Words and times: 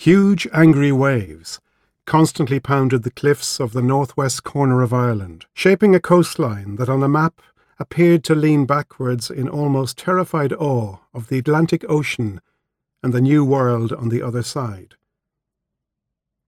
Huge 0.00 0.46
angry 0.52 0.92
waves 0.92 1.58
constantly 2.06 2.60
pounded 2.60 3.02
the 3.02 3.10
cliffs 3.10 3.58
of 3.58 3.72
the 3.72 3.82
northwest 3.82 4.44
corner 4.44 4.80
of 4.80 4.92
Ireland, 4.92 5.46
shaping 5.54 5.92
a 5.92 5.98
coastline 5.98 6.76
that 6.76 6.88
on 6.88 7.02
a 7.02 7.08
map 7.08 7.42
appeared 7.80 8.22
to 8.24 8.36
lean 8.36 8.64
backwards 8.64 9.28
in 9.28 9.48
almost 9.48 9.98
terrified 9.98 10.52
awe 10.52 10.98
of 11.12 11.26
the 11.26 11.38
Atlantic 11.38 11.84
Ocean 11.88 12.40
and 13.02 13.12
the 13.12 13.20
New 13.20 13.44
World 13.44 13.92
on 13.92 14.08
the 14.08 14.22
other 14.22 14.44
side. 14.44 14.94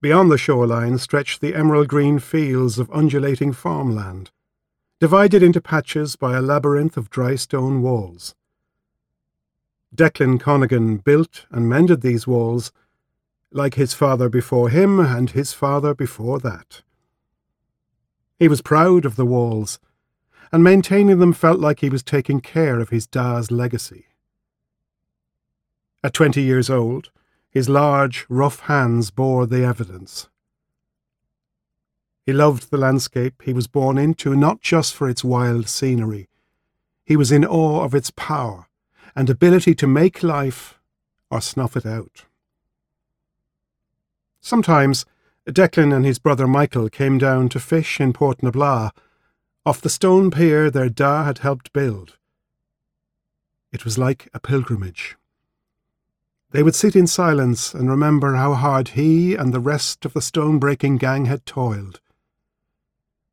Beyond 0.00 0.30
the 0.30 0.38
shoreline 0.38 0.96
stretched 0.98 1.40
the 1.40 1.56
emerald 1.56 1.88
green 1.88 2.20
fields 2.20 2.78
of 2.78 2.88
undulating 2.92 3.52
farmland, 3.52 4.30
divided 5.00 5.42
into 5.42 5.60
patches 5.60 6.14
by 6.14 6.36
a 6.36 6.40
labyrinth 6.40 6.96
of 6.96 7.10
dry 7.10 7.34
stone 7.34 7.82
walls. 7.82 8.36
Declan 9.92 10.38
Conaghan 10.38 11.02
built 11.02 11.46
and 11.50 11.68
mended 11.68 12.00
these 12.00 12.28
walls 12.28 12.70
like 13.52 13.74
his 13.74 13.94
father 13.94 14.28
before 14.28 14.68
him 14.68 15.00
and 15.00 15.30
his 15.30 15.52
father 15.52 15.94
before 15.94 16.38
that. 16.38 16.82
He 18.38 18.48
was 18.48 18.62
proud 18.62 19.04
of 19.04 19.16
the 19.16 19.26
walls, 19.26 19.78
and 20.52 20.64
maintaining 20.64 21.18
them 21.18 21.32
felt 21.32 21.60
like 21.60 21.80
he 21.80 21.90
was 21.90 22.02
taking 22.02 22.40
care 22.40 22.80
of 22.80 22.90
his 22.90 23.06
da's 23.06 23.50
legacy. 23.50 24.06
At 26.02 26.14
twenty 26.14 26.42
years 26.42 26.70
old, 26.70 27.10
his 27.50 27.68
large, 27.68 28.24
rough 28.28 28.60
hands 28.60 29.10
bore 29.10 29.46
the 29.46 29.64
evidence. 29.64 30.28
He 32.24 32.32
loved 32.32 32.70
the 32.70 32.78
landscape 32.78 33.42
he 33.44 33.52
was 33.52 33.66
born 33.66 33.98
into 33.98 34.36
not 34.36 34.60
just 34.60 34.94
for 34.94 35.08
its 35.08 35.24
wild 35.24 35.68
scenery. 35.68 36.28
He 37.04 37.16
was 37.16 37.32
in 37.32 37.44
awe 37.44 37.82
of 37.82 37.94
its 37.94 38.10
power 38.10 38.68
and 39.16 39.28
ability 39.28 39.74
to 39.74 39.86
make 39.86 40.22
life 40.22 40.78
or 41.30 41.40
snuff 41.40 41.76
it 41.76 41.84
out. 41.84 42.24
Sometimes 44.40 45.04
Declan 45.46 45.94
and 45.94 46.04
his 46.04 46.18
brother 46.18 46.46
Michael 46.46 46.88
came 46.88 47.18
down 47.18 47.48
to 47.50 47.60
fish 47.60 48.00
in 48.00 48.12
Port 48.12 48.38
Portnablagh, 48.38 48.92
off 49.66 49.80
the 49.80 49.90
stone 49.90 50.30
pier 50.30 50.70
their 50.70 50.88
da 50.88 51.24
had 51.24 51.38
helped 51.38 51.72
build. 51.72 52.16
It 53.72 53.84
was 53.84 53.98
like 53.98 54.28
a 54.32 54.40
pilgrimage. 54.40 55.16
They 56.50 56.62
would 56.62 56.74
sit 56.74 56.96
in 56.96 57.06
silence 57.06 57.74
and 57.74 57.88
remember 57.88 58.34
how 58.34 58.54
hard 58.54 58.88
he 58.88 59.34
and 59.34 59.52
the 59.52 59.60
rest 59.60 60.04
of 60.04 60.14
the 60.14 60.22
stone-breaking 60.22 60.96
gang 60.96 61.26
had 61.26 61.46
toiled. 61.46 62.00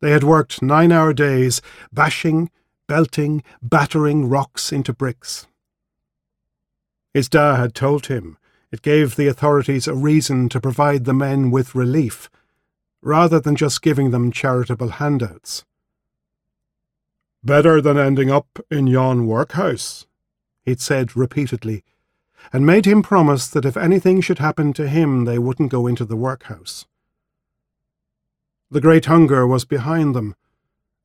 They 0.00 0.12
had 0.12 0.22
worked 0.22 0.62
nine-hour 0.62 1.14
days, 1.14 1.60
bashing, 1.92 2.50
belting, 2.86 3.42
battering 3.60 4.28
rocks 4.28 4.72
into 4.72 4.92
bricks. 4.92 5.46
His 7.12 7.28
da 7.28 7.56
had 7.56 7.74
told 7.74 8.06
him 8.06 8.36
it 8.72 8.82
gave 8.82 9.16
the 9.16 9.26
authorities 9.26 9.88
a 9.88 9.94
reason 9.94 10.48
to 10.48 10.60
provide 10.60 11.04
the 11.04 11.14
men 11.14 11.50
with 11.50 11.74
relief, 11.74 12.30
rather 13.02 13.40
than 13.40 13.56
just 13.56 13.82
giving 13.82 14.10
them 14.10 14.30
charitable 14.30 14.88
handouts. 14.88 15.64
Better 17.42 17.80
than 17.80 17.96
ending 17.96 18.30
up 18.30 18.58
in 18.70 18.86
yon 18.86 19.26
workhouse, 19.26 20.06
he'd 20.64 20.80
said 20.80 21.16
repeatedly, 21.16 21.84
and 22.52 22.66
made 22.66 22.86
him 22.86 23.02
promise 23.02 23.48
that 23.48 23.64
if 23.64 23.76
anything 23.76 24.20
should 24.20 24.38
happen 24.38 24.72
to 24.74 24.88
him 24.88 25.24
they 25.24 25.38
wouldn't 25.38 25.70
go 25.70 25.86
into 25.86 26.04
the 26.04 26.16
workhouse. 26.16 26.86
The 28.70 28.80
Great 28.80 29.06
Hunger 29.06 29.46
was 29.46 29.64
behind 29.64 30.14
them, 30.14 30.36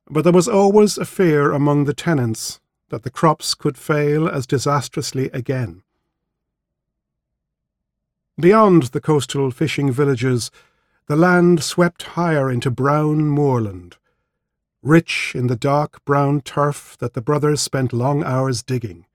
but 0.08 0.22
there 0.22 0.32
was 0.32 0.48
always 0.48 0.98
a 0.98 1.04
fear 1.04 1.52
among 1.52 1.84
the 1.84 1.94
tenants 1.94 2.60
that 2.90 3.02
the 3.02 3.10
crops 3.10 3.54
could 3.54 3.76
fail 3.76 4.28
as 4.28 4.46
disastrously 4.46 5.30
again. 5.32 5.82
Beyond 8.38 8.84
the 8.84 9.00
coastal 9.00 9.50
fishing 9.50 9.90
villages, 9.90 10.50
the 11.06 11.16
land 11.16 11.62
swept 11.62 12.02
higher 12.02 12.50
into 12.50 12.70
brown 12.70 13.28
moorland, 13.28 13.96
rich 14.82 15.32
in 15.34 15.46
the 15.46 15.56
dark 15.56 16.04
brown 16.04 16.42
turf 16.42 16.98
that 16.98 17.14
the 17.14 17.22
brothers 17.22 17.62
spent 17.62 17.94
long 17.94 18.22
hours 18.22 18.62
digging. 18.62 19.06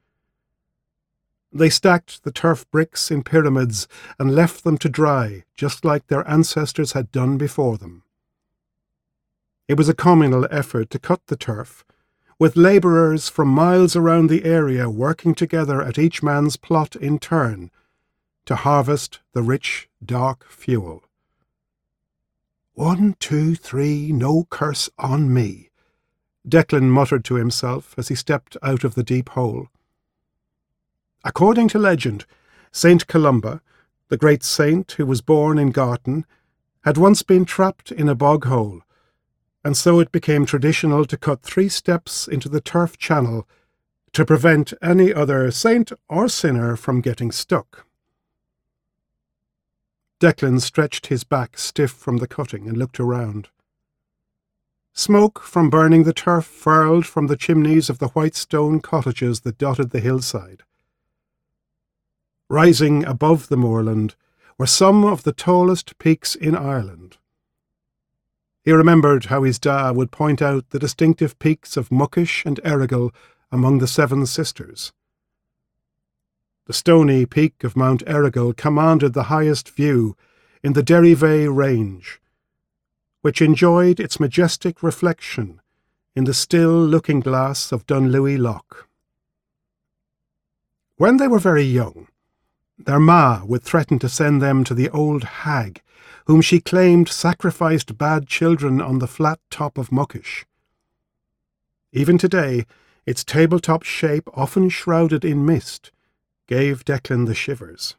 They 1.54 1.70
stacked 1.70 2.24
the 2.24 2.32
turf 2.32 2.66
bricks 2.72 3.12
in 3.12 3.22
pyramids 3.22 3.88
and 4.18 4.34
left 4.34 4.64
them 4.64 4.80
to 4.80 4.90
dry, 4.90 5.44
just 5.56 5.86
like 5.86 6.08
their 6.08 6.28
ancestors 6.28 6.94
had 6.94 7.12
done 7.12 7.38
before 7.38 7.78
them. 7.78 8.02
It 9.68 9.78
was 9.78 9.88
a 9.88 9.94
communal 9.94 10.48
effort 10.50 10.90
to 10.90 11.00
cut 11.00 11.28
the 11.28 11.36
turf, 11.36 11.86
with 12.40 12.58
labourers 12.58 13.30
from 13.30 13.50
miles 13.50 13.96
around 13.96 14.32
the 14.32 14.46
area 14.46 14.90
working 14.90 15.36
together 15.36 15.80
at 15.80 16.00
each 16.00 16.24
man's 16.24 16.58
plot 16.58 16.96
in 16.96 17.20
turn 17.20 17.70
to 18.46 18.56
harvest 18.56 19.20
the 19.34 19.42
rich, 19.42 19.90
dark 20.04 20.48
fuel. 20.50 21.04
One, 22.74 23.16
two, 23.20 23.56
three, 23.56 24.12
no 24.12 24.48
curse 24.50 24.90
on 24.98 25.34
me, 25.34 25.70
Declan 26.48 26.90
muttered 26.90 27.24
to 27.26 27.36
himself 27.36 27.94
as 27.98 28.08
he 28.08 28.16
stepped 28.16 28.58
out 28.64 28.84
of 28.84 28.96
the 28.96 29.04
deep 29.04 29.30
hole. 29.30 29.68
According 31.24 31.68
to 31.70 31.80
legend, 31.80 32.26
Saint 32.72 33.06
Columba, 33.08 33.62
the 34.08 34.18
great 34.18 34.44
saint 34.44 34.94
who 34.94 35.06
was 35.06 35.22
born 35.22 35.60
in 35.60 35.72
Gartan, 35.72 36.24
had 36.84 36.98
once 36.98 37.22
been 37.22 37.46
trapped 37.46 37.92
in 37.92 38.10
a 38.10 38.16
bog 38.16 38.46
hole, 38.46 38.82
and 39.64 39.78
so 39.78 40.00
it 40.00 40.12
became 40.12 40.46
traditional 40.46 41.06
to 41.06 41.18
cut 41.18 41.44
three 41.44 41.70
steps 41.70 42.28
into 42.28 42.50
the 42.50 42.62
turf 42.62 42.98
channel 42.98 43.48
to 44.14 44.26
prevent 44.26 44.74
any 44.82 45.14
other 45.14 45.52
saint 45.52 45.92
or 46.10 46.28
sinner 46.28 46.76
from 46.76 47.02
getting 47.02 47.32
stuck. 47.32 47.86
Declan 50.22 50.62
stretched 50.62 51.08
his 51.08 51.24
back 51.24 51.58
stiff 51.58 51.90
from 51.90 52.18
the 52.18 52.28
cutting 52.28 52.68
and 52.68 52.78
looked 52.78 53.00
around. 53.00 53.50
Smoke 54.94 55.40
from 55.40 55.72
burning 55.72 56.04
the 56.04 56.14
turf 56.14 56.46
furled 56.46 57.08
from 57.08 57.26
the 57.26 57.36
chimneys 57.36 57.90
of 57.90 57.98
the 57.98 58.10
white 58.10 58.36
stone 58.36 58.82
cottages 58.82 59.40
that 59.42 59.58
dotted 59.58 59.90
the 59.90 60.00
hillside. 60.00 60.62
Rising 62.50 63.04
above 63.04 63.48
the 63.48 63.58
moorland 63.58 64.14
were 64.60 64.68
some 64.68 65.04
of 65.04 65.24
the 65.24 65.34
tallest 65.34 65.98
peaks 65.98 66.36
in 66.36 66.56
Ireland. 66.56 67.18
He 68.64 68.72
remembered 68.72 69.26
how 69.26 69.42
his 69.42 69.58
da 69.58 69.92
would 69.92 70.12
point 70.12 70.40
out 70.40 70.70
the 70.70 70.78
distinctive 70.78 71.40
peaks 71.40 71.76
of 71.76 71.90
Muckish 71.90 72.46
and 72.46 72.60
Errigal 72.64 73.12
among 73.52 73.80
the 73.80 73.88
Seven 73.88 74.28
Sisters. 74.28 74.94
The 76.72 76.78
stony 76.78 77.26
peak 77.26 77.66
of 77.66 77.76
Mount 77.76 78.02
Errigal 78.08 78.56
commanded 78.56 79.12
the 79.12 79.24
highest 79.24 79.68
view 79.76 80.16
in 80.64 80.72
the 80.72 80.82
Derryveagh 80.82 81.54
Range, 81.54 82.22
which 83.20 83.42
enjoyed 83.42 84.00
its 84.00 84.22
majestic 84.22 84.82
reflection 84.82 85.60
in 86.16 86.24
the 86.24 86.34
still 86.34 86.80
looking 86.82 87.20
glass 87.20 87.74
of 87.74 87.86
Dunlewy 87.88 88.38
Loch. 88.38 88.88
When 90.96 91.18
they 91.18 91.28
were 91.28 91.40
very 91.40 91.64
young, 91.64 92.08
their 92.80 93.02
ma 93.02 93.44
would 93.44 93.64
threaten 93.64 94.00
to 94.00 94.08
send 94.08 94.42
them 94.42 94.64
to 94.64 94.74
the 94.74 94.90
old 94.92 95.26
hag, 95.44 95.82
whom 96.28 96.40
she 96.40 96.62
claimed 96.62 97.10
sacrificed 97.10 97.98
bad 97.98 98.28
children 98.28 98.80
on 98.80 99.00
the 99.00 99.08
flat 99.08 99.42
top 99.50 99.78
of 99.78 99.92
Muckish. 99.92 100.46
Even 101.92 102.18
today, 102.18 102.66
its 103.06 103.26
tabletop 103.26 103.84
shape 103.84 104.30
often 104.34 104.70
shrouded 104.70 105.26
in 105.26 105.46
mist, 105.46 105.92
gave 106.48 106.86
Declan 106.86 107.26
the 107.26 107.36
shivers. 107.36 107.96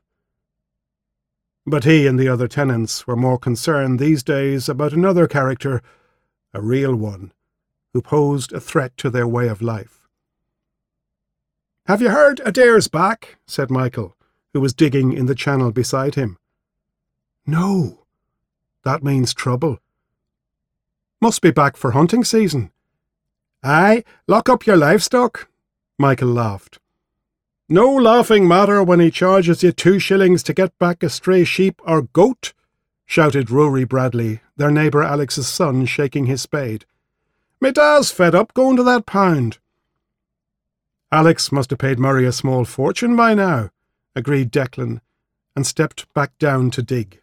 But 1.64 1.84
he 1.84 2.06
and 2.06 2.18
the 2.18 2.28
other 2.28 2.48
tenants 2.48 3.06
were 3.06 3.16
more 3.16 3.38
concerned 3.38 3.98
these 3.98 4.22
days 4.22 4.68
about 4.68 4.92
another 4.92 5.28
character, 5.28 5.80
a 6.52 6.60
real 6.60 6.94
one, 6.94 7.32
who 7.92 8.02
posed 8.02 8.52
a 8.52 8.60
threat 8.60 8.96
to 8.98 9.10
their 9.10 9.28
way 9.28 9.48
of 9.48 9.62
life. 9.62 10.08
Have 11.86 12.00
you 12.00 12.10
heard 12.10 12.40
Adair's 12.44 12.88
back? 12.88 13.36
said 13.46 13.70
Michael, 13.70 14.16
who 14.52 14.60
was 14.60 14.74
digging 14.74 15.12
in 15.12 15.26
the 15.26 15.34
channel 15.34 15.72
beside 15.72 16.14
him. 16.14 16.36
No. 17.46 18.06
That 18.84 19.02
means 19.02 19.34
trouble. 19.34 19.78
Must 21.20 21.40
be 21.40 21.52
back 21.52 21.76
for 21.76 21.92
hunting 21.92 22.24
season. 22.24 22.72
Aye, 23.62 24.02
lock 24.26 24.48
up 24.48 24.66
your 24.66 24.76
livestock, 24.76 25.48
Michael 25.98 26.28
laughed. 26.28 26.80
No 27.72 27.90
laughing 27.90 28.46
matter 28.46 28.82
when 28.82 29.00
he 29.00 29.10
charges 29.10 29.62
you 29.62 29.72
two 29.72 29.98
shillings 29.98 30.42
to 30.42 30.52
get 30.52 30.78
back 30.78 31.02
a 31.02 31.08
stray 31.08 31.42
sheep 31.42 31.80
or 31.86 32.02
goat, 32.02 32.52
shouted 33.06 33.50
Rory 33.50 33.84
Bradley, 33.84 34.42
their 34.58 34.70
neighbour 34.70 35.02
Alex's 35.02 35.48
son, 35.48 35.86
shaking 35.86 36.26
his 36.26 36.42
spade. 36.42 36.84
Me 37.62 37.72
da's 37.72 38.10
fed 38.10 38.34
up 38.34 38.52
going 38.52 38.76
to 38.76 38.82
that 38.82 39.06
pound. 39.06 39.56
Alex 41.10 41.50
must 41.50 41.70
have 41.70 41.78
paid 41.78 41.98
Murray 41.98 42.26
a 42.26 42.32
small 42.32 42.66
fortune 42.66 43.16
by 43.16 43.32
now, 43.32 43.70
agreed 44.14 44.52
Declan, 44.52 45.00
and 45.56 45.66
stepped 45.66 46.12
back 46.12 46.36
down 46.36 46.70
to 46.72 46.82
dig. 46.82 47.21